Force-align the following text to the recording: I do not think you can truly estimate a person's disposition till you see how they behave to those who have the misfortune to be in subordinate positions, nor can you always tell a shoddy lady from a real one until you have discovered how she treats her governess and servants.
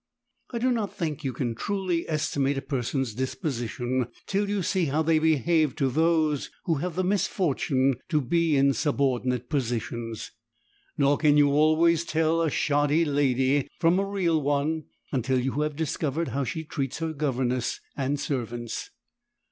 I 0.49 0.57
do 0.57 0.71
not 0.71 0.95
think 0.95 1.23
you 1.23 1.31
can 1.31 1.53
truly 1.53 2.09
estimate 2.09 2.57
a 2.57 2.61
person's 2.63 3.13
disposition 3.13 4.07
till 4.25 4.49
you 4.49 4.63
see 4.63 4.85
how 4.85 5.03
they 5.03 5.19
behave 5.19 5.75
to 5.75 5.91
those 5.91 6.49
who 6.65 6.77
have 6.77 6.95
the 6.95 7.03
misfortune 7.03 7.97
to 8.09 8.19
be 8.19 8.55
in 8.57 8.73
subordinate 8.73 9.47
positions, 9.47 10.31
nor 10.97 11.17
can 11.19 11.37
you 11.37 11.49
always 11.51 12.03
tell 12.03 12.41
a 12.41 12.49
shoddy 12.49 13.05
lady 13.05 13.67
from 13.79 13.99
a 13.99 14.03
real 14.03 14.41
one 14.41 14.85
until 15.11 15.39
you 15.39 15.61
have 15.61 15.75
discovered 15.75 16.29
how 16.29 16.43
she 16.45 16.63
treats 16.63 16.97
her 16.97 17.13
governess 17.13 17.79
and 17.95 18.19
servants. 18.19 18.89